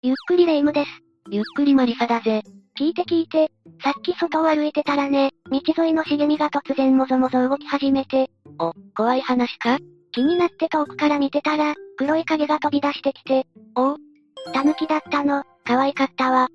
[0.00, 0.90] ゆっくりレ夢ムです。
[1.28, 2.42] ゆっくりマリサだぜ。
[2.78, 3.50] 聞いて聞いて、
[3.82, 8.30] さっき外を歩いてたらね、道沿いの茂みが突然もぞもぞ動き始めて。
[8.60, 9.78] お、怖い話か？
[10.12, 13.48] 気になって遠くから見てたら、黒い影が飛び出してきて。
[13.74, 13.96] おう
[14.54, 16.48] 狸だったの、可愛かったわ。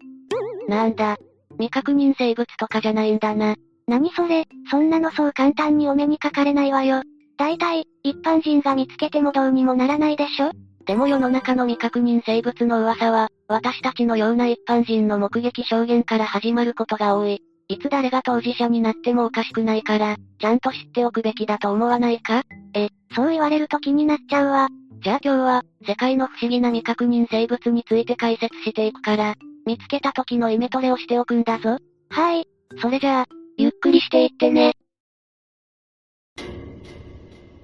[0.70, 1.18] なんだ。
[1.56, 3.56] 未確認生物とかじゃないんだな。
[3.90, 7.02] 何それ、そんなのそう簡単にお目にかかれないわよ。
[7.38, 10.52] 大体、一般人が見つけてもどうにもならないでしょ？
[10.86, 17.42] でも世の中の未確認生物の噂は、私たちのような一般人の目撃証言から始まることが多い。
[17.70, 22.44] いつ誰が当事者になってもおかしくないから、ちゃんと知っておくべきだと思わないか
[22.74, 24.68] え、そう言われると気になっちゃうわ。
[25.02, 31.78] じゃあ今日は、世界の不思議な未確認生物について解説していくから、見つけた時のイメトレをしておくんだぞ。
[32.10, 32.46] はい。
[32.82, 33.26] それじゃあ、
[33.58, 34.74] ゆっくりしていってね。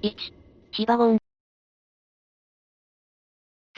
[0.02, 0.14] 1、
[0.72, 1.18] ヒバゴン。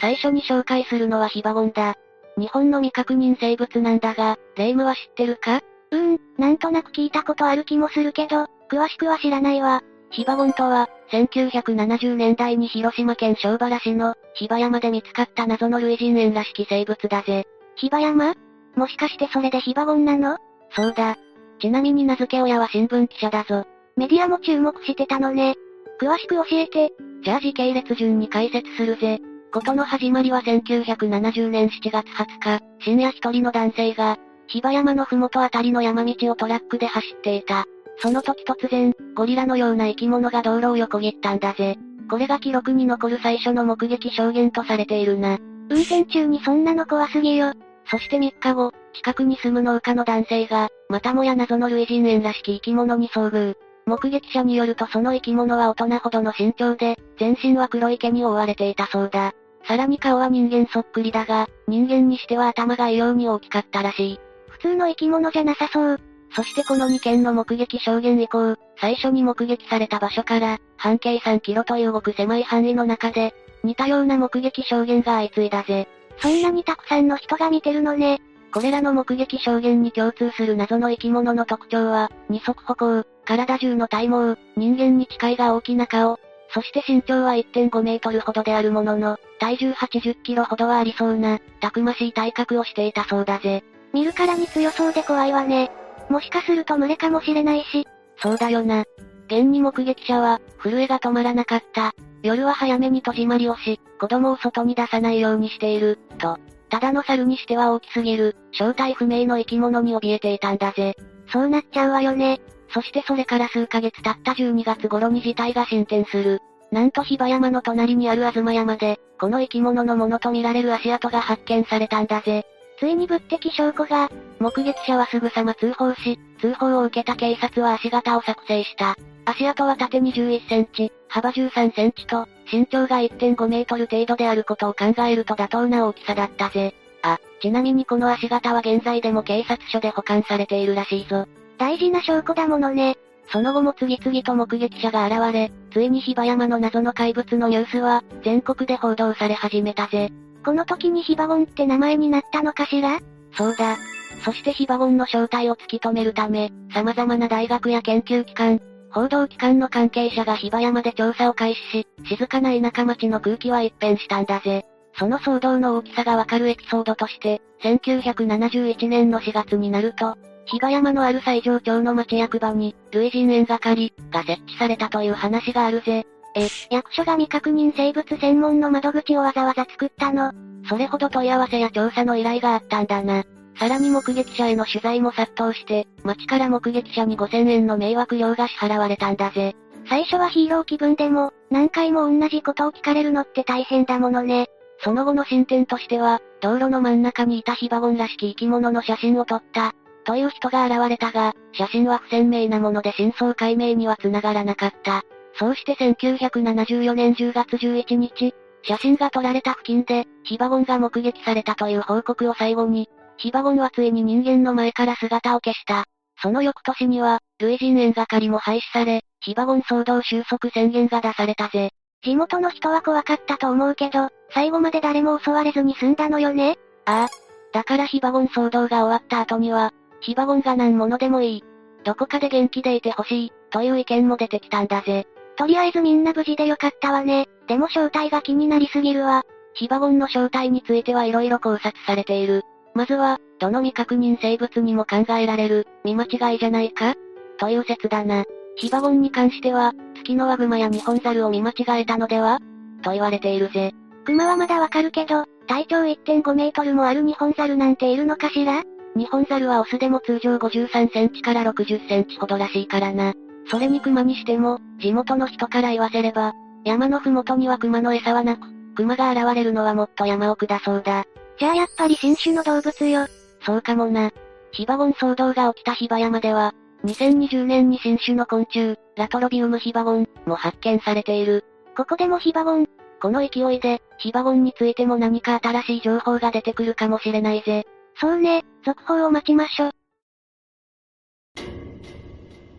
[0.02, 1.95] 最初に紹介するのはヒバゴンだ。
[2.37, 5.61] 日本の未確認生物なんだが、レイムは知ってるか？
[5.92, 9.80] うーん、なんとなく聞いたことある気もするけど、詳しくは知らないわ。
[10.11, 17.47] ヒバゴンとは、1970年代に広島県小原市の、ヒバ山で見つかった謎の類人猿らしき生物だぜ。
[17.77, 18.34] ヒバ山？
[18.75, 20.36] もしかしてそれでヒバゴンなの？
[20.70, 21.17] そうだ。
[21.61, 23.67] ちなみに名付け親は新聞記者だぞ。
[23.97, 25.55] メディアも注目してたのね。
[26.00, 26.91] 詳しく教えて。
[27.23, 29.20] じゃあ時系列順に解説するぜ。
[29.53, 34.17] ことの始まりは1970年7月20日、深夜一人の男性が、
[34.48, 37.67] 比婆山のふもとあたりの山道をトラックで走っていた。
[37.98, 41.77] その時突然、ゴリラのような生き物が道路を横切ったんだぜ。
[42.11, 45.39] これが記録に残る最初の目撃証言とされているな。
[45.69, 47.53] 運転中にそんなの怖すぎよ。
[47.91, 53.55] そして3日後、近くに住む農家の男性が、またもや謎の類人猿らしき生き物に遭遇。
[53.84, 59.34] 目撃者によるとその生き物は大人ほどの身長で、全身は黒い毛に覆われていたそうだ。
[59.64, 64.20] さらに顔は人間そっくりだが、人間にしては頭が異様に大きかったらしい。
[64.48, 66.00] 普通の生き物じゃなさそう。
[66.34, 75.89] そしてこの2件の目撃証言以降、最初に目撃された場所から、半径3キロというごく狭い範囲の中で、似たような目撃証言が相次いだぜ。
[76.18, 78.20] そんなにたくさんの人が見てるのね。
[78.52, 86.18] これらの目撃証言に共通する謎の生き物の特徴は、二足歩行、体中の体毛、人間に近いが大きな顔、
[86.55, 93.64] そして身長は1.5メートルほどであるものの、体重80キロほどはありそうな、たくましい体格をしていたそうだぜ。
[93.92, 95.70] 見るからに強そうで怖いわね。
[96.08, 97.86] もしかすると群れかもしれないし。
[98.18, 98.85] そうだよな。
[99.27, 101.95] 現に目撃者は、震えが止まらなかった。
[102.23, 106.39] 夜は早めに戸締まりをし、子供を外に出さないようにしている、と。
[106.69, 110.96] ただの猿にしては大きすぎる、正体不明の生き物に怯えていたんだぜ。
[111.29, 112.40] そうなっちゃうわよね。
[112.72, 116.40] そしてそれから数ヶ月経った12月頃に事態が進展する。
[116.70, 122.46] なんと比婆山の隣にある東山で、この生き物のものとみられる足跡が発見されたんだぜ。
[122.78, 124.10] ついに物的証拠が、
[124.40, 128.96] 目撃者はすぐさま通報し、通報を受けた警察は足形を作成した。
[129.26, 136.75] 足跡は縦21センチ、幅13センチと、身長が1.5メートル程度であることを考えると妥当な大きさだったぜ。
[137.02, 141.26] あ、ちなみにこの足形は現在でも警察署で保管されているらしいぞ。
[141.62, 142.96] 大事な証拠だものね。
[143.31, 150.11] その後も次々と目撃者が現れ、ついに比婆山の謎の怪物のニュースは、全国で報道され始めたぜ。
[150.44, 152.99] この時にヒバゴンって名前になったのかしら？
[153.31, 153.76] そうだ。
[154.25, 164.64] そしてヒバゴンの正体を突き止めるため、様々な大学や研究機関、報道機関の関係者が比婆山で調査を開始し、静かな田舎町の空気は一変したんだぜ。
[164.99, 170.17] その騒動の大きさがわかるエピソードとして、1971年の4月になると、
[170.47, 176.06] 比嘉山のある西条町の町役場に、類人猿係が設置されたという話があるぜ。
[176.35, 180.32] え、役所が未確認生物専門の窓口をわざわざ作ったの
[180.69, 183.25] それほど問い合わせや調査の依頼があったんだな。
[183.58, 189.55] さらに目撃者への取材も殺到して、町から目撃者に5000円の迷惑料が支払われたんだぜ。
[189.88, 194.47] 最初はヒーロー気分でも、何回も同じことを聞かれるのって大変だものね。
[194.79, 205.02] その後の進展としては、道路の真ん中にいたヒバゴンらしき生き物の写真を撮った、という人が現れたが、写真は不鮮明なもので真相解明には繋がらなかった。
[205.38, 208.34] そうして1974年10月11日、
[208.64, 215.84] 写真が撮られた付近で、ヒバゴンが目撃されたという報告を最後に、ヒバゴンはついに人間の前から姿を消した。
[216.20, 221.70] その翌年には、類人猿係も廃止され、ヒバゴン騒動収束宣言が出されたぜ。
[222.04, 226.58] 地元の人は怖かったと思うけど、最後まで誰も襲われずに済んだのよね？
[226.84, 227.08] ああ。
[227.52, 229.72] だからヒバゴン騒動が終わった後には、
[230.02, 231.44] ヒバゴンが何者でもいい。
[231.84, 235.06] どこかで元気でいてほしい、という意見も出てきたんだぜ。
[235.37, 237.28] とりあえずみんな無事でよかったわね。
[237.49, 239.22] でも正体が気になりすぎるわ。
[239.54, 242.43] ヒバゴンの正体については色々考察されている。
[242.75, 246.94] まずは、どの未確認生物にも考えられる、見間違いじゃないか？
[247.38, 248.25] という説だな。
[248.56, 252.38] ヒバゴンに関しては、月のワグマやニホンザルを見間違えたのでは？
[252.82, 253.72] と言われているぜ。
[254.04, 258.62] クマはまだわかるけど、体長1.5メートルもあるニホンザルなんているのかしら？
[258.94, 263.14] ニホンザルはオスでも通常53センチから60センチほどらしいからな。
[263.50, 266.32] それにクマにしても、地元の人から言わせれば、
[266.64, 268.46] 山のふもとにはクマの餌はなく、
[268.76, 271.04] クマが現れるのはもっと山奥だそうだ。
[271.38, 273.06] じゃあやっぱり新種の動物よ。
[273.44, 274.10] そうかもな。
[274.52, 276.54] ヒバゴン騒動が起きたヒバ山では、
[276.84, 281.44] 2020年に新種の昆虫、ラトロビウムヒバゴン、も発見されている。
[281.76, 282.66] ここでもヒバゴン。
[283.00, 287.66] この勢いで、ヒバゴンについても何か新しい情報が出てくるかもしれないぜ。
[288.00, 289.70] そうね、続報を待ちましょ。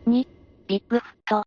[0.07, 0.27] 2、
[0.67, 1.45] ビッグフット。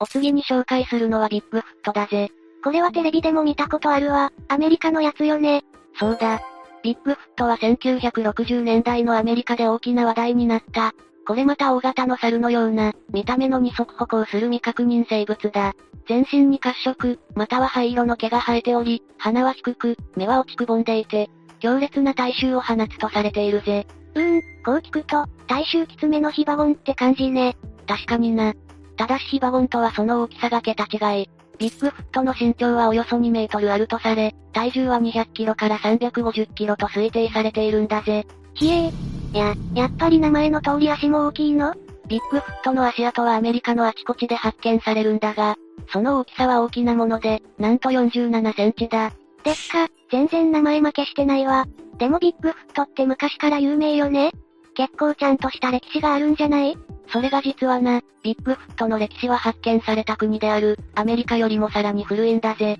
[0.00, 2.30] お次に紹介するのはビッグフットだぜ。
[2.62, 4.32] これはテレビでも見たことあるわ。
[4.48, 5.62] アメリカのやつよね。
[5.98, 6.40] そうだ。
[6.82, 10.92] ビッグフットは1960年代のアメリカで大きな話題になった。
[11.26, 15.74] これまた大型の猿のような、見た目の二足歩行する未確認生物だ。
[16.06, 21.30] 全身に褐色、または灰色の毛が生えており、鼻は低く、目は落ちくぼんでいて、
[21.60, 23.86] 強烈な体臭を放つとされているぜ。
[24.14, 27.56] うーん、こう聞くと、体臭きつめのヒバゴンって感じね。
[27.86, 28.54] 確かにな。
[28.96, 31.28] ただしヒバゴンとはその大きさが桁違い。
[31.58, 38.26] ビッグフットの身長はおよそ2メートルあるとされ、体重は200キロから350キロと推定されているんだぜ。
[38.54, 39.13] ひえー。
[39.34, 41.74] や、やっぱり名前の通り足も大きいの？
[42.06, 45.56] ビッグフットの足跡はアメリカのあちこちで発見されるんだが、
[45.92, 49.12] その大きさは大きなもので、なんと47センチだ。
[49.42, 51.66] ですか、全然名前負けしてないわ。
[51.98, 54.32] でもビッグフットって昔から有名よね
[54.74, 56.76] 結構ちゃんとした歴史があるんじゃない？
[57.08, 62.74] それが実はな、ビッグフットの歴史は発見された国である、アメリカよりもさらに古いんだぜ。
[62.74, 62.78] ん？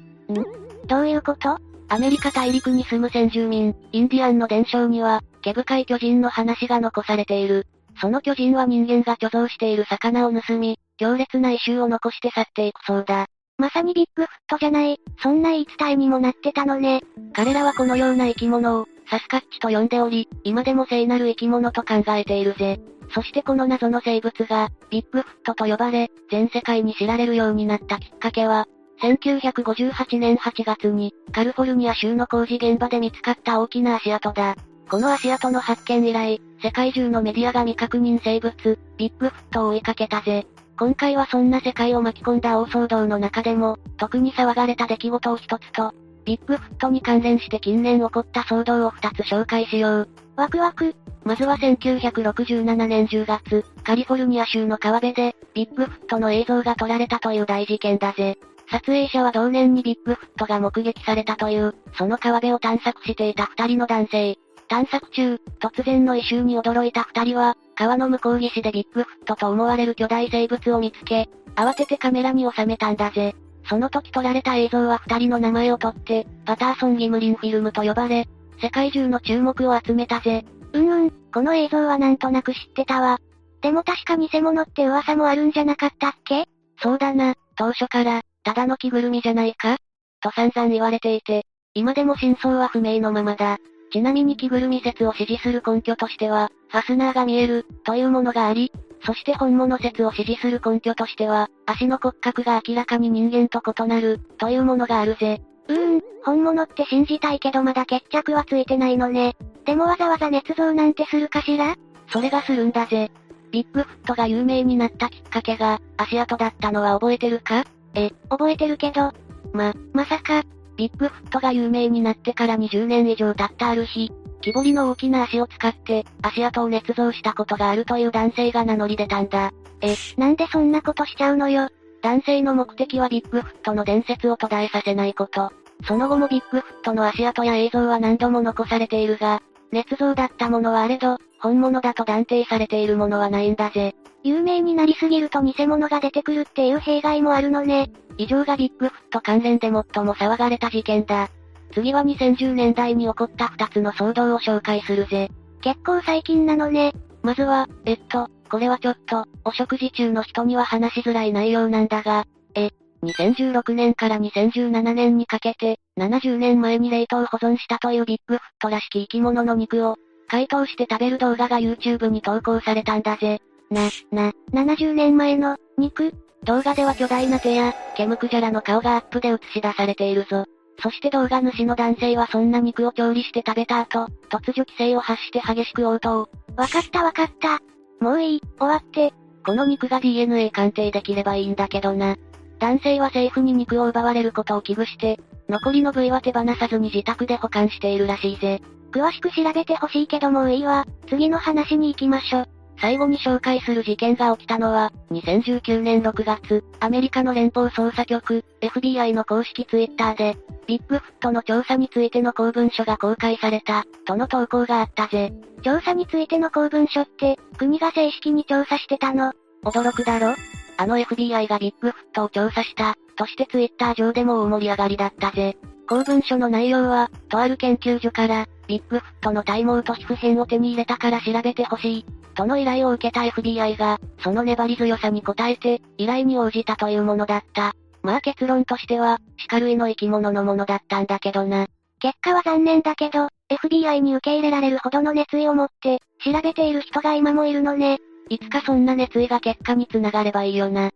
[0.87, 1.59] どういうこと？
[1.89, 7.67] アメリカ大陸に住む先住民、インディアンの伝承には、毛深い巨人の話が残されている。
[8.01, 13.27] その巨人は人間が貯蔵している魚を盗み、強烈な異臭を残して去っていくそうだ。
[13.59, 17.03] まさにビッグフットじゃない、そんな言い伝えにもなってたのね。
[17.35, 22.81] 彼らはこのような生き物を、サスカッチと呼んでおり、今でも聖なる生き物と考えているぜ。
[23.15, 28.67] そしてこの謎の生物が、ビッグフットと呼ばれ、全世界に知られるようになったきっかけは、
[29.03, 34.57] 1958年8月に、カリフォルニア州の工事現場で見つかった大きな足跡だ。
[34.89, 40.47] この足跡の発見以来、世界中のメディアが未確認生物、ビッグフットを追いかけたぜ。
[40.79, 45.93] 今回はそんな世界を巻き込んだ大騒動の中でも、特に騒がれた出来事を一つと、
[46.25, 50.09] ビッグフットに関連して近年起こった騒動を二つ紹介しよう。
[50.37, 50.95] ワクワク。
[51.25, 58.39] まずは1967年10月、カリフォルニア州の川辺で、ビッグフットの映像が撮られたという大事件だぜ。
[58.71, 64.39] 撮影者は同年にビッグフットが目撃されたという、その川辺を探索していた二人の男性。
[64.69, 73.35] 探索中、突然の異臭に驚いた二人は、川の向こう岸でビッグフットと思われる巨大生物を見つけ、慌ててカメラに収めたんだぜ。
[73.69, 78.27] その時撮られた映像は二人の名前を取って、パターソン・ギムリンフィルムと呼ばれ、
[78.61, 80.45] 世界中の注目を集めたぜ。
[80.73, 83.19] うんうん、この映像はなんとなく知ってたわ。
[83.63, 86.47] でも確か偽物って噂もあるんじゃなかったっけ？
[86.83, 89.77] そうだな、当初から、ただの着ぐるみじゃないか？
[90.21, 93.59] と散々言われていて、今でも真相は不明のままだ。
[93.95, 98.73] ちなみに着ぐるみ説を支持する根拠としては、ファスナーが見える、というものがあり、
[99.07, 105.41] そして本物説を支持する根拠としては、足の骨格が明らかに人間と異なる、というものがあるぜ。
[105.69, 109.37] うーん、本物って信じたいけどまだ決着はついてないのね。
[109.65, 111.77] でもわざわざ捏造なんてするかしら？
[112.09, 113.13] それがするんだぜ。
[113.53, 117.65] ビッグフットが有名になったきっかけが、足跡だったのは覚えてるか？
[117.95, 119.13] え、覚えてるけど。
[119.53, 120.43] ま、まさか、
[120.77, 129.53] ビッグフットが有名になってから20年以上経ったある日、木彫りの大きな足を使って、足跡を捏造したことがあるという男性が名乗り出たんだ。
[129.81, 131.69] え、なんでそんなことしちゃうのよ。
[132.03, 135.51] 男性の目的はビッグフットの伝説を途絶えさせないこと。
[135.87, 139.41] その後もビッグフットの足跡や映像は何度も残されているが、
[139.73, 143.95] 捏造だったものはあれど、本物だと断定されているものはないんだぜ。
[144.23, 147.91] 有名になりすぎると偽物が出てくるっていう弊害もあるのね。
[148.17, 149.83] 以上がビッグフット関連で最も
[150.15, 151.29] 騒がれた事件だ。
[151.75, 155.29] 次は2010年代に起こった2つの騒動を紹介するぜ。
[155.61, 156.95] 結構最近なのね。
[157.23, 162.25] まずは、えっと、これはちょっと、お食事中の人には話しづらい内容なんだが、
[162.55, 162.71] え、
[163.03, 169.97] 2016年から2017年にかけて、70年前に冷凍保存したというビッグフットらしき生き物の肉を、
[170.35, 173.41] 解凍して食べる動画が YouTube に投稿されたんだぜ。
[173.71, 176.13] な、な、70年前の、肉？
[176.43, 180.45] 動画では巨大な手や、ケムクジャラの顔がアップで映し出されているぞ。
[180.83, 186.29] そして動画主の男性はそんな肉を調理して食べた後、突如規制を発して激しく応答。
[186.57, 187.61] わかったわかった。
[188.05, 189.15] もういい、終わって。
[189.47, 192.17] この肉が DNA 鑑定できればいいんだけどな。
[192.59, 198.61] 男性は政府に肉を奪われることを危惧して、残りの部位は手放さずに自宅で保管しているらしいぜ。
[198.95, 200.87] 詳しく調べてほしいけどもういいわ。
[201.09, 202.47] 次の話に行きましょ。
[202.81, 210.37] 最後に紹介する事件が起きたのは、2019年6月、アメリカの連邦捜査局、FBI の公式ツイッターで、
[210.69, 215.33] ビッグフットの調査についての公文書が公開された、との投稿があったぜ。
[215.63, 219.33] 調査についての公文書って、国が正式に調査してたの？
[219.65, 220.37] 驚くだろ？
[220.77, 225.57] あの FBI がビッグフットを調査した、としてツイッター上でも大盛り上がりだったぜ。
[225.89, 237.75] 公文書の内容は、とある研究所から、ビッグフットの体毛と皮膚片を手に入れたから調べてほしい、との依頼を受けた FBI が、その粘り強さに応えて、依頼に応じたというものだった。
[238.03, 239.19] まあ結論としては、
[239.49, 241.67] 鹿類の生き物のものだったんだけどな。
[242.01, 247.99] 結果は残念だけど、FBI に受け入れられるほどの熱意を持って、調べている人が今もいるのね。
[248.29, 250.91] いつかそんな熱意が結果につながればいいよな。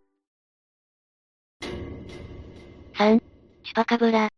[2.95, 3.19] 3、
[3.63, 4.29] チュパカブラ。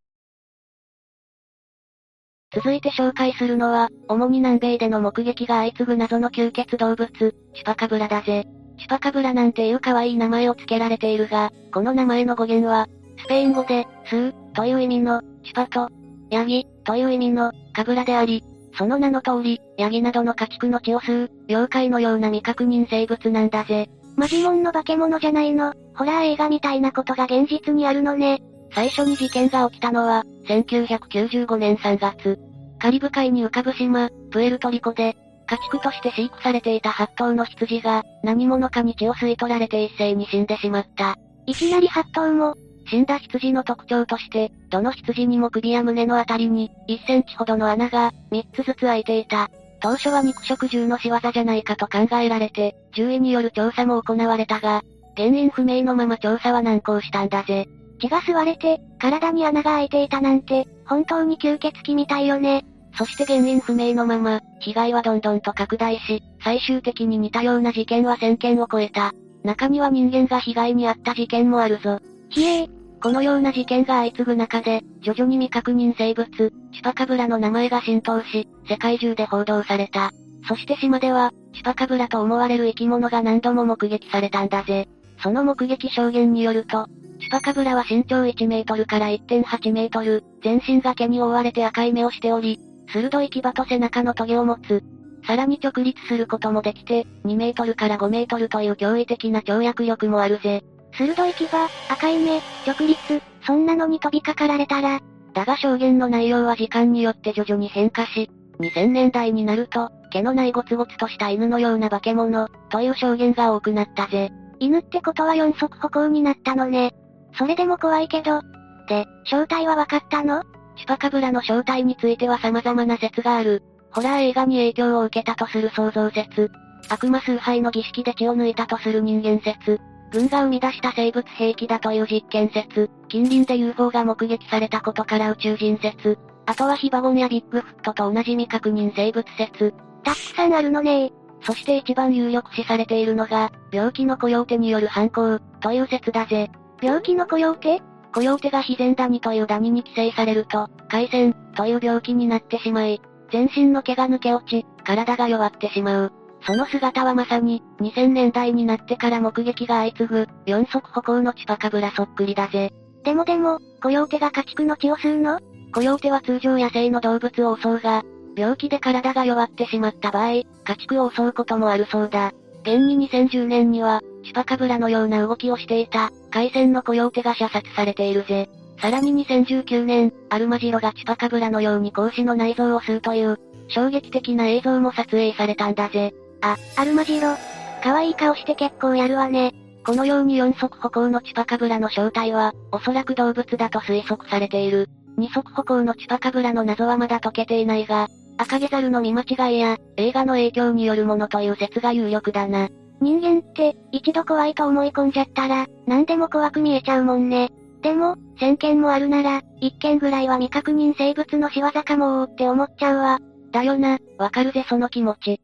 [2.54, 8.46] 続いて紹介するのは、主に南米での目撃が相次ぐ謎の吸血動物、チュパカブラだぜ。
[8.78, 12.88] チュパカブラなんていう可愛い名前を付けられているが、この名前の語源は、
[13.24, 15.88] スペイン語で、スー、という意味の、チュパと、
[16.30, 18.44] ヤギ、という意味の、カブラであり、
[18.78, 23.90] その名の通り、ヤギなどの家畜の血を吸う、妖怪のような未確認生物なんだぜ。
[24.18, 28.42] マジモンの化け物じゃないの、ホラー映画みたいなことが現実にあるのね。
[28.74, 32.40] 最初に事件が起きたのは、1995年3月。
[32.80, 35.16] カリブ海に浮かぶ島、プエルトリコで、
[35.48, 41.18] 家畜として飼育されていた8頭の羊が、何者かに血を吸い取られて一斉に死んでしまった。
[41.46, 42.56] いきなり8頭も、
[42.90, 49.50] 死んだ羊の特徴として、どの羊にも首や胸のあたりに、1センチほどの穴が、3つずつ開いていた。
[49.82, 54.82] 当初は肉食獣の仕業じゃないかと考えられて、獣医による調査も行われたが、
[55.18, 57.68] 原因不明のまま調査は難航したんだぜ。
[58.02, 62.66] 血が吸われて、体に穴が開いていたなんて、本当に吸血鬼みたいよね。
[62.98, 69.14] そして原因不明のまま、被害はどんどんと拡大し、最終的に似たような事件は1000件を超えた。
[69.44, 72.00] 中には人間が被害に遭った事件もあるぞ。
[72.30, 72.70] ひえー。
[73.02, 80.12] このような事件が相次ぐ中で、徐々に未確認生物、チュパカブラの名前が浸透し、世界中で報道された。
[80.48, 84.88] そして島では、チュパカブラと思われる生き物が何度も目撃されたんだぜ。
[85.24, 86.88] その目撃証言によると、
[87.22, 92.60] チュパカブラは身長1メートルから1.8メートル、全身が毛に覆われて赤い目をしており、
[92.92, 94.84] 鋭い牙と背中のトゲを持つ。
[95.28, 100.64] さらに直立することもできて、2メートルから5メートルという驚異的な跳躍力もあるぜ。
[100.94, 101.48] 鋭い牙、
[101.90, 105.00] 赤い目、直立、そんなのに飛びかかられたら。
[105.34, 114.32] だが証言の内容は時間によって徐々に変化し、2000年代になると、毛のないゴツゴツとした犬のような化け物、という証言が多くなったぜ。
[114.60, 116.94] 犬ってことは四足歩行になったのね。
[117.38, 118.42] それでも怖いけど。
[118.88, 120.44] で、正体は分かったの？
[120.78, 123.64] チュパカブラの正体については様々な説がある。
[123.92, 126.50] ホラー映画に影響を受けたとする創造説。
[126.90, 129.80] 悪魔崇拝の儀式で血を抜いたとする人間説。
[130.12, 132.90] 軍が生み出した生物兵器だという実験説。
[133.08, 136.18] 近隣で UFO が目撃されたことから宇宙人説。
[136.46, 139.74] あとはヒバゴンやビッグフットと同じ未確認生物説。
[140.04, 141.12] たくさんあるのね
[141.44, 146.52] そして一番有力視されているのが、病気のコヨーテによる犯行、という説だぜ。
[146.82, 147.82] 病気のコヨーテ
[148.14, 156.12] コヨーテが自然ダニというダニに寄生されると、海鮮、という病気になってしまい、全身の毛が抜け落ち、体が弱ってしまう。
[156.46, 162.74] その姿はまさに、2000年代になってから目撃が相次ぐ、四足歩行のチパカブラそっくりだぜ。
[163.04, 165.40] でもでも、コヨーテが家畜の血を吸うの？
[165.74, 168.04] コヨーテは通常野生の動物を襲うが、
[168.36, 170.46] 病気で体が弱ってしまった場合、家
[170.80, 172.34] 畜を襲うこともあるそうだ。
[172.64, 178.50] 現に2010年には、チュパカブラのような動きをしていた、海鮮のコヨーテが射殺されているぜ。
[178.80, 186.14] さらに2019年、アルマジロがチュパカブラのように格子の内臓を吸うという、衝撃的な映像も撮影されたんだぜ。
[186.42, 187.36] あ、アルマジロ。
[187.84, 189.54] 可愛い顔して結構やるわね。
[189.86, 194.88] このように四足歩行のチュパカブラの正体は、おそらく動物だと推測されている。
[195.18, 202.70] 二足歩行のチュパカブラの謎はまだ解けていないが、赤毛猿の見間違いや、映画の影響によるものという説が有力だな。
[203.02, 207.50] 人間って、一度怖いと思い込んじゃったら、何でも怖く見えちゃうもんね。
[207.82, 213.20] でも、1000件もあるなら、1件ぐらいは未確認生物の仕業かもって思っちゃうわ。
[213.52, 215.42] だよな、わかるぜその気持ち。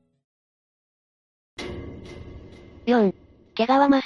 [2.85, 3.13] 4.
[3.55, 4.05] 毛皮マス。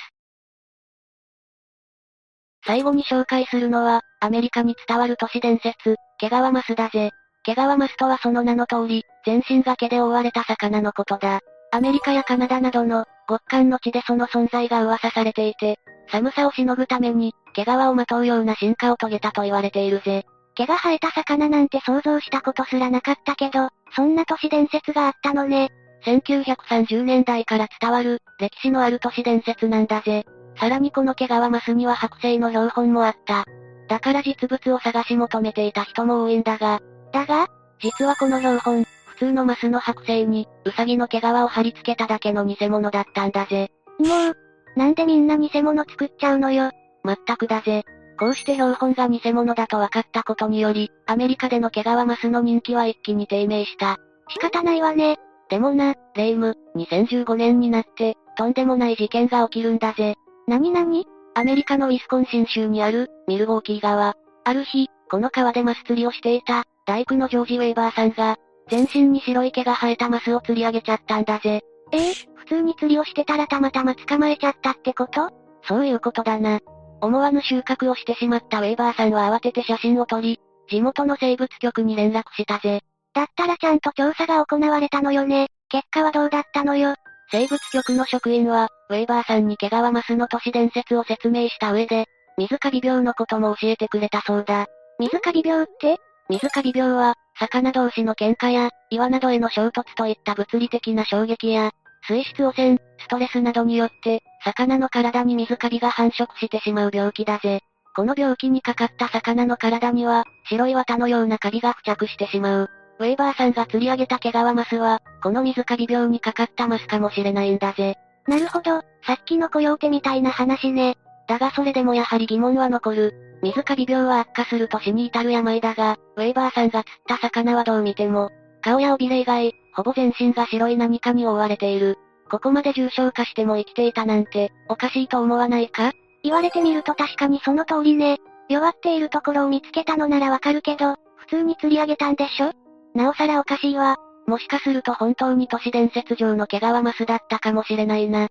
[2.65, 7.11] 最後に紹介するのは、アメリカに伝わる都市伝説、毛皮マスだぜ。
[7.43, 11.41] 毛皮マスとはその名の通り、全身が毛で覆われた魚のことだ。
[11.73, 15.79] アメリカやカナダなどの、極寒の地でその存在が噂されていて、
[16.11, 20.25] 寒さをしのぐために、毛皮をまとうような進化を遂げたと言われているぜ。
[20.55, 25.69] 毛が生えた魚なんて想像したことすらなかったけど、そんな都市伝説があったのね。
[26.05, 30.25] 1930年代から伝わる、歴史のある都市伝説なんだぜ。
[30.59, 33.45] さらにこの毛皮マスには剥製の標本もあった。
[33.87, 36.81] だから実物を探し求めていた人も多いんだが。
[37.13, 37.47] だが
[37.79, 38.89] 実はこの標本、普
[39.21, 43.69] 通のマスの剥製に、ウサギの毛皮を貼り付けただけの偽物だったんだぜ。
[43.99, 44.35] もう、
[44.75, 46.71] なんでみんな偽物作っちゃうのよ。
[47.03, 47.83] まったくだぜ。
[48.19, 53.97] こうして標本が偽物だと分かったことにより、アメリカでの毛皮マスの人気は一気に低迷した。
[54.29, 55.17] 仕方ないわね。
[55.49, 60.15] でもな、レイム、2015年になって、とんでもない事件が起きるんだぜ。
[60.47, 64.15] なになにアメリカのウィスコンシン州にある、ミルウォーキー川。
[64.45, 68.37] ある日、この川でマス釣りをしていた、大工のジョージ・ウェイバーさんが、
[68.69, 71.61] 全身に白い毛が生えたマスを釣り上げちゃったんだぜ。
[71.91, 75.29] ええー、普通に釣りをしてたらたまたま捕まえちゃったってこと？
[75.67, 76.59] そういうことだな。
[77.01, 80.39] 思わぬ収穫をしてしまったウェイバーさんは慌てて写真を撮り、
[80.69, 82.81] 地元の生物局に連絡したぜ。
[83.13, 85.47] だったらちゃんと調査が行われたのよね。
[85.69, 86.95] 結果はどうだったのよ？
[87.31, 92.05] 生物局の職員は、ウェイバーさんに毛皮マスの都市伝説を説明した上で、
[92.37, 94.67] 水カビ病のことも教えてくれたそうだ。
[94.99, 95.97] 水カビ病って？
[96.29, 101.71] 水カビ病は、魚同士の喧嘩や、岩などへの衝突といった物理的な衝撃や、
[102.07, 107.61] 水質汚染、ストレスなどによって、魚の体に水カビが繁殖してしまう病気だぜ。
[107.95, 112.69] この病気にかかった魚の体には、白い綿のようなカビが付着してしまう。
[112.99, 117.95] ウェイバーさんが釣り上げた毛皮マスは、この水カビ病にかかったマスかもしれないんだぜ。
[118.27, 120.97] なるほど、さっきのコヨーテみたいな話ね。
[121.31, 123.13] だがそれでもやはり疑問は残る。
[123.41, 131.97] 水カビ病は悪化すると死に至る病だが、ウェイバーさんが釣った魚はどう見ても、顔や尾びれ以外、ほぼ全身が白い何かに覆われている。
[132.29, 135.93] ここまで重症化しても生きていたなんて、おかしいと思わないか？
[136.21, 138.17] 言われてみると確かにその通りね。
[138.49, 142.51] 弱っているところを見つけたのならわかるけど、普通に釣り上げたんでしょ？
[142.93, 143.95] なおさらおかしいわ。
[144.27, 148.27] もしかすると本当に都市伝説上の毛皮マスだったかもしれないな。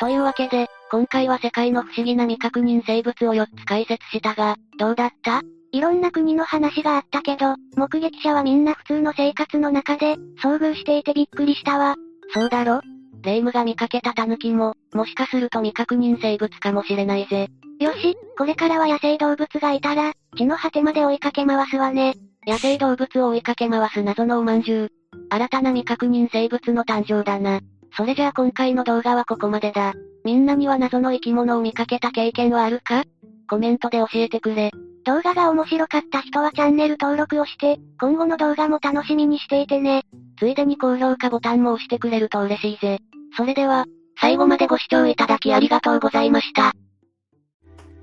[0.00, 5.42] というわけで、今回は世界の不思議な未確認生物を4つ解説したが、どうだった？
[5.72, 11.96] いろんな国の話があったけど、目撃者はみんな普通の生活の中で、遭遇していてびっくりしたわ。
[12.32, 12.80] そうだろ？
[13.22, 17.48] レイムが見かけたタヌキも、もしかすると未確認生物かもしれないぜ。
[17.78, 22.14] よし、これからは野生動物がいたら、地の果てまで追いかけ回すわね。
[22.46, 24.88] 野生動物を追いかけ回す謎のおまんじゅう。
[25.28, 27.60] 新たな未確認生物の誕生だな。
[27.96, 29.94] それじゃあ今回の動画はここまでだ。
[30.24, 33.04] みんなには謎の生き物を見かけた経験はあるか？
[33.48, 34.70] コメントで教えてくれ。
[35.04, 40.04] 動画が面白かった人はチャンネル登録をして、今後の動画も楽しみにしていてね。
[40.38, 43.00] ついでに高評価ボタンも押してくれると嬉しいぜ。
[43.36, 43.86] それでは、
[44.20, 46.72] 最後までご視聴いただきありがとうございました。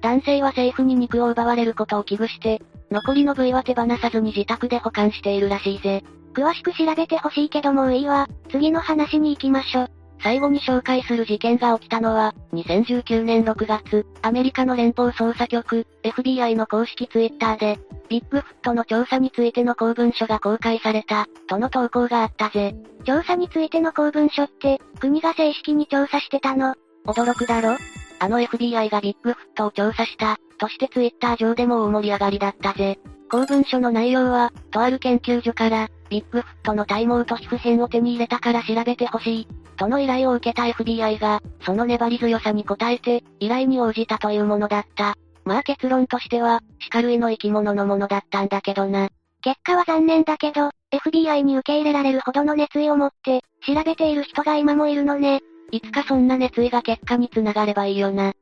[0.01, 6.03] 男性は政府に肉を奪われることを危惧して、残りの部位は手放さずに自宅で保管しているらしいぜ。
[6.33, 8.27] 詳しく調べてほしいけどもういいわ。
[8.51, 9.87] 次の話に行きましょ。
[10.21, 22.75] 最後に紹介する事件が起きたのは、2019年6月、アメリカの連邦捜査局、FBI の公式ツイッターで、ビッグフットの調査についての公文書が公開された、との投稿があったぜ。
[23.05, 26.73] 調査についての公文書って、国が正式に調査してたの？
[27.05, 27.77] 驚くだろ？
[28.19, 32.99] あの FBI がビッグフットを調査した、としてツイッター上でも大盛り上がりだったぜ。
[33.29, 45.15] 公文書の内容は、とある研究所から、ビッグフットの体毛と皮膚片を手に入れたから調べてほしい、との依頼を受けた FBI が、その粘り強さに応えて、依頼に応じたというものだった。
[45.43, 49.09] まあ結論としては、鹿類の生き物のものだったんだけどな。
[49.41, 55.41] 結果は残念だけど、FBI に受け入れられるほどの熱意を持って、調べている人が今もいるのね。
[55.71, 58.33] いつかそんな熱意が結果につながればいいよな。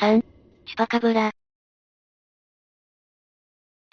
[0.00, 0.24] 3、
[0.66, 1.32] チパカブラ。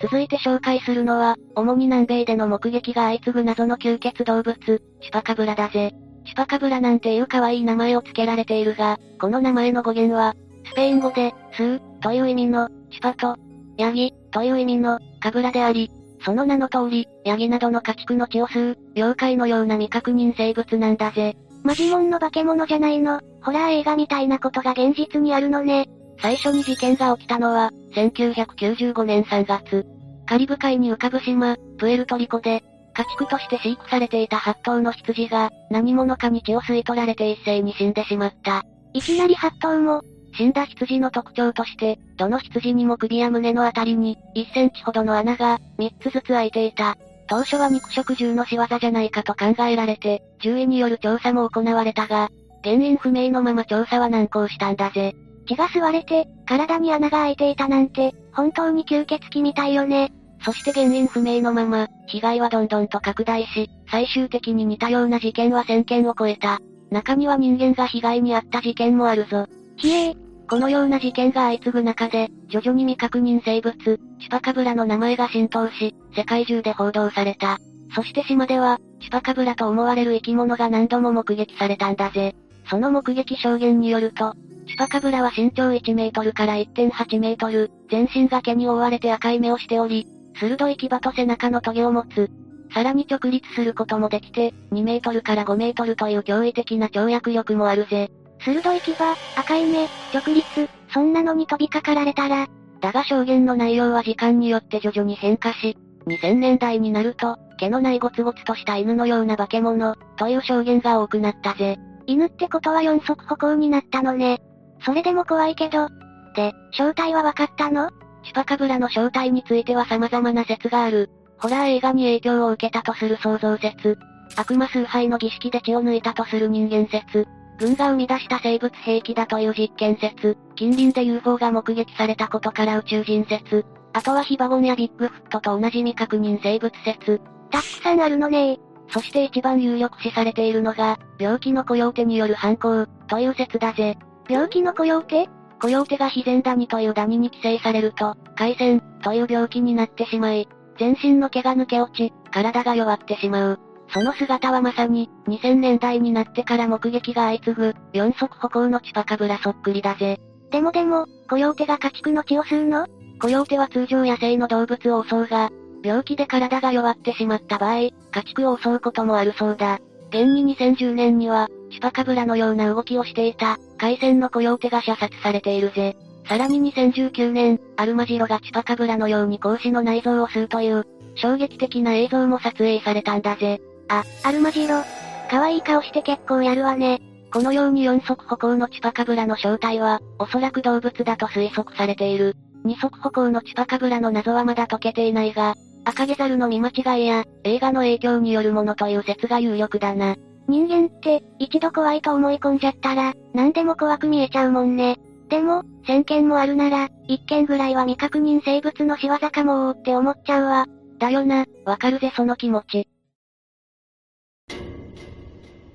[0.02, 4.56] 続いて紹介するのは、主に南米での目撃が相次ぐ謎の吸血動物、
[5.02, 5.94] チパカブラだぜ。
[6.26, 10.36] チパカブラなんていう可愛い名前を付けられているが、この名前の語源は、
[10.72, 13.36] スペイン語で、スー、という意味の、チパと、
[13.78, 15.92] ヤギ、という意味の、カブラであり、
[16.24, 21.36] その名の通り、ヤギなどの家畜の血を吸う、妖怪のような未確認生物なんだぜ。
[21.64, 25.90] マジモンの化け物じゃないの、ホラー映画みたいなことが現実にあるのね。
[26.22, 29.86] 最初に事件が起きたのは、1995年3月。
[30.26, 38.66] カリブ海に浮かぶ島、プエルトリコで、家畜として飼育されていた8頭の羊が、何者かに血を吸い取られて一斉に死んでしまった。
[38.94, 40.02] いきなり8頭も、
[40.36, 46.98] 死んだ羊の特徴として、どの羊にも首や胸のあたりに、1センチほどの穴が、3つずつ開いていた。
[47.28, 52.30] 当初は肉食獣の仕業じゃないかと考えられて、獣医による調査も行われたが、
[52.64, 55.16] 原因不明のまま調査は難航したんだぜ。
[55.50, 60.12] 血が吸われて、体に穴が開いていたなんて、本当に吸血鬼みたいよね。
[60.46, 66.60] そして原因不明のまま、被害はどんどんと拡大し、最終的に似たような事件は1000件を超えた。
[66.92, 69.48] 中には人間が被害に遭った事件もあるぞ。
[69.78, 70.18] ひえー。
[70.48, 77.58] このような事件が相次ぐ中で、徐々に未確認生物、チュパカブラの名前が浸透し、世界中で報道された。
[77.96, 82.36] そして島では、チュパカブラと思われる生き物が何度も目撃されたんだぜ。
[82.68, 84.34] その目撃証言によると、
[84.70, 90.06] チュパカブラは身長1メートルから1.8メートル、全身が毛に覆われて赤い目をしており、
[90.40, 92.30] 鋭い牙と背中のトゲを持つ。
[92.72, 98.12] さらに直立することもできて、2メートルから5メートルという驚異的な跳躍力もあるぜ。
[98.46, 98.94] 鋭い牙、
[99.36, 102.46] 赤い目、直立、そんなのに飛びかかられたら。
[102.80, 111.80] だが証言の内容は時間によって徐々に変化し、2000年代になると、毛のないゴツゴツとした犬のような化け物、という証言が多くなったぜ。
[112.06, 114.40] 犬ってことは四足歩行になったのね。
[114.86, 115.90] それでも怖いけど。
[116.36, 117.90] で、正体は分かったの？
[118.24, 121.10] チュパカブラの正体については様々な説がある。
[121.38, 123.98] ホラー映画に影響を受けたとする創造説。
[124.36, 127.28] 悪魔崇拝の儀式で血を抜いたとする人間説。
[127.60, 137.20] 軍が生み出した生物兵器だという実験説、近隣で UFO が目撃されたことから宇宙人説、あとはヒバゴンやビッグフットと同じ未確認生物説。
[137.52, 138.60] たくさんあるのね
[138.92, 143.98] そして一番有力視されているのが、病気のコヨーテによる犯行、という説だぜ。
[144.30, 145.28] 病気のコヨーテ
[145.60, 153.60] コヨーテがヒゼンダニというダニに寄生されると、海鮮、という病気になってしまい、全身の毛が抜け落ち、体が弱ってしまう。
[153.92, 160.20] その姿はまさに、2000年代になってから目撃が相次ぐ、四足歩行のチパカブラそっくりだぜ。
[160.52, 162.86] でもでも、コヨーテが家畜の血を吸うの？
[163.20, 165.50] コヨーテは通常野生の動物を襲うが、
[165.84, 167.92] 病気で体が弱ってしまった場合、家
[168.26, 169.80] 畜を襲うこともあるそうだ。
[170.10, 175.96] 現に2010年には、チュパカブラのような動きをしていた、海鮮のコヨーテが射殺されているぜ。
[176.28, 183.62] さらに2019年、アルマジロがチュパカブラのように格子の内臓を吸うという、衝撃的な映像も撮影されたんだぜ。
[183.88, 184.84] あ、アルマジロ。
[185.30, 187.02] 可愛い顔して結構やるわね。
[187.32, 192.36] このように四足歩行のチュパカブラの正体は、おそらく動物だと推測されている。
[192.64, 195.56] 二足歩行のチュパカブラの謎はまだ解けていないが、
[195.86, 200.16] 赤毛猿の見間違いや、映画の影響によるものという説が有力だな。
[200.50, 204.98] 人間って、一度怖いと思い込んじゃったら、何でも怖く見えちゃうもんね。
[205.30, 210.66] でも、1000件もあるなら、1件ぐらいは未確認生物の仕業かもーって思っちゃうわ。
[210.98, 212.88] だよな、わかるぜその気持ち。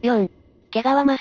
[0.02, 0.28] 4.
[0.72, 1.20] 毛皮マス。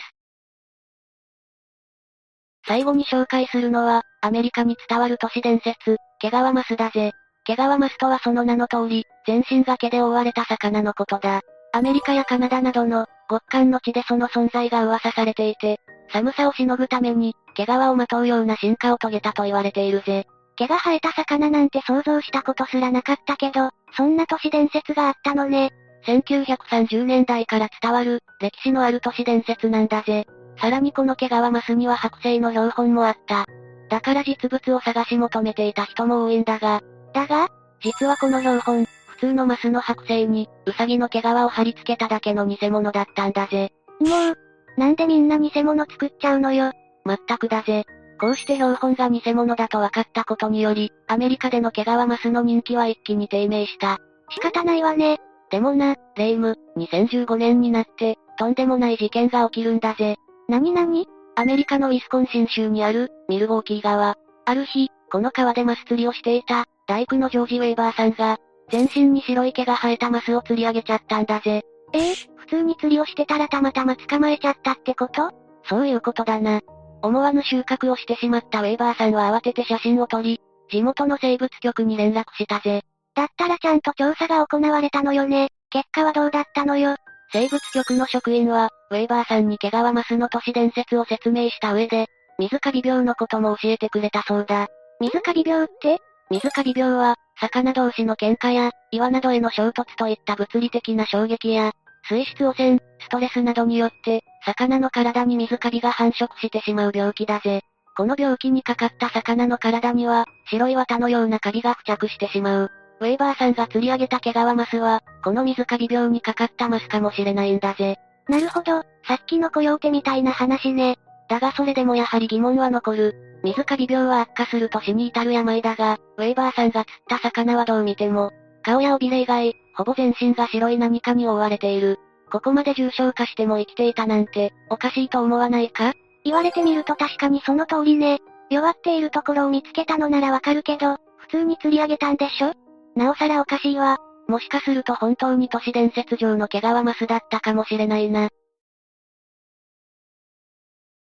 [2.65, 7.11] 最後に紹介するのは、アメリカに伝わる都市伝説、毛皮マスだぜ。
[7.45, 11.41] 毛皮マスとはその名の通り、全身が毛で覆われた魚のことだ。
[11.75, 15.79] アメリカやカナダなどの、極寒の地でその存在が噂されていて、
[16.11, 20.27] 寒さをしのぐために、毛皮をまとうような進化を遂げたと言われているぜ。
[20.55, 25.71] 毛が生えた魚なんて想像したことすらなかったけど、そんな都市伝説があったのね。
[26.05, 30.27] 1930年代から伝わる、歴史のある都市伝説なんだぜ。
[30.59, 33.45] さらにこの毛皮マスには剥製の標本もあった。
[33.89, 36.81] だから実物を探し求めていた人も多いんだが。
[37.13, 37.47] だが
[37.81, 43.71] 実はこの標本、普通のマスの剥製に、ウサギの毛皮を貼り付けただけの偽物だったんだぜ。
[43.99, 44.37] もう、
[44.77, 46.71] なんでみんな偽物作っちゃうのよ。
[47.05, 47.85] まったくだぜ。
[48.19, 53.99] こうして標本が偽物だと分かったことにより、アメリカでの毛皮マスの人気は一気に低迷した。
[54.29, 55.19] 仕方ないわね。
[55.51, 60.15] でもな、レイム、2015年になって、とんでもない事件が起きるんだぜ。
[60.47, 64.15] なになにアメリカのウィスコンシン州にある、ミルウォーキー川。
[64.45, 68.37] ある日、この川でマス釣りをしていた、大工のジョージ・ウェイバーさんが、
[68.73, 71.61] 全身に白い毛が生えたマスを釣り上げちゃったんだぜ。
[71.93, 75.29] ええー、普通に釣りをしてたらたまたま捕まえちゃったってこと？
[75.69, 76.59] そういうことだな。
[77.03, 82.81] 思わぬ収穫をしてしまったウェイバーさんは慌てて写真を撮り、地元の生物局に連絡したぜ。
[83.13, 85.49] だったらちゃんと調査が行われたのよね。
[85.69, 86.95] 結果はどうだったのよ？
[87.31, 92.07] 生物局の職員は、ウェイバーさんに毛皮マスの都市伝説を説明した上で、
[92.39, 94.67] 水カビ病のことも教えてくれたそうだ。
[94.99, 95.99] 水カビ病って？
[96.31, 101.73] 水カビ病は、魚同士の喧嘩や、岩などへの衝突といった物理的な衝撃や、
[102.07, 107.61] 水質汚染、ストレスなどによって、魚の体に水カビが繁殖してしまう病気だぜ。
[107.95, 112.71] この病気にかかった魚の体には、白い綿のようなカビが付着してしまう。
[112.99, 117.97] ウェイバーさんが釣り上げた毛皮マスは、この水カビ病にかかったマスかもしれないんだぜ。
[118.27, 120.97] なるほど、さっきのコヨーテみたいな話ね。
[121.33, 123.15] だがそれでもやはり疑問は残る。
[123.43, 128.29] 水カビ病は悪化すると死に至る病だが、ウェイバーさんが釣った魚はどう見ても、
[128.61, 131.97] 顔や尾びれ以外、ほぼ全身が白い何かに覆われている。
[132.31, 135.93] ここまで重症化しても生きていたなんて、おかしいと思わないか？
[136.23, 138.19] 言われてみると確かにその通りね。
[138.51, 142.53] 弱っているところを見つけたのならわかるけど、普通に釣り上げたんでしょ？
[142.95, 143.97] なおさらおかしいわ。
[144.27, 148.29] もしかすると本当に都市伝説上の毛皮マスだったかもしれないな。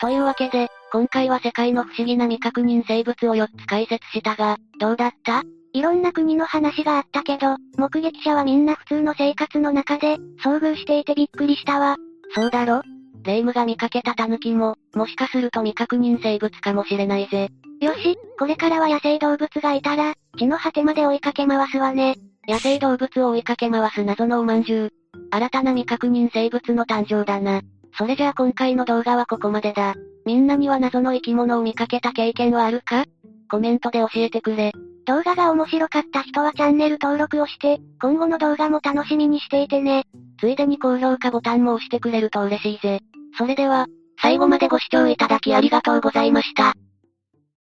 [0.03, 5.45] というわけで、今回は世界の不思議な未確認生物を4つ解説したが、どうだった？
[5.73, 11.99] いろんな国の話があったけど、目撃者はみんな普通の生活の中で、遭遇していてびっくりしたわ。
[12.35, 12.83] そうだろ？
[13.23, 17.51] 霊夢が見かけたタヌキも、もしかすると未確認生物かもしれないぜ。
[17.81, 22.17] よし、これからは野生動物がいたら、地の果てまで追いかけ回すわね。
[22.49, 24.91] 野生動物を追いかけ回す謎のおまんじゅう。
[25.31, 27.61] 新たな未確認生物の誕生だな。
[27.98, 29.94] それじゃあ今回の動画はここまでだ。
[30.24, 33.05] みんなには謎の生き物を見かけた経験はあるか？
[33.50, 34.72] コメントで教えてくれ。
[35.05, 40.05] 動画が面白かった人はチャンネル登録をして、今後の動画も楽しみにしていてね。
[40.38, 43.00] ついでに高評価ボタンも押してくれると嬉しいぜ。
[43.37, 43.87] それでは、
[44.20, 46.74] 最後までご視聴いただきありがとうございました。